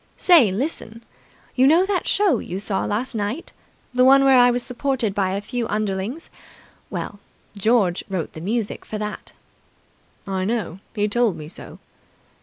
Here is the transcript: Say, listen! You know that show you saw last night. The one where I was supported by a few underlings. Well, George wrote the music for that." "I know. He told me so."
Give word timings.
Say, 0.17 0.51
listen! 0.51 1.03
You 1.55 1.67
know 1.67 1.85
that 1.85 2.07
show 2.07 2.39
you 2.39 2.59
saw 2.59 2.85
last 2.85 3.13
night. 3.13 3.53
The 3.93 4.03
one 4.03 4.23
where 4.23 4.39
I 4.39 4.49
was 4.49 4.63
supported 4.63 5.13
by 5.13 5.35
a 5.35 5.41
few 5.41 5.67
underlings. 5.67 6.31
Well, 6.89 7.19
George 7.55 8.03
wrote 8.09 8.33
the 8.33 8.41
music 8.41 8.83
for 8.83 8.97
that." 8.97 9.33
"I 10.25 10.43
know. 10.43 10.79
He 10.95 11.07
told 11.07 11.37
me 11.37 11.47
so." 11.47 11.77